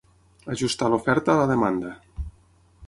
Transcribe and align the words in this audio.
Ajustar 0.53 0.89
l’oferta 0.93 1.33
a 1.33 1.37
la 1.41 1.47
demanda. 1.53 1.95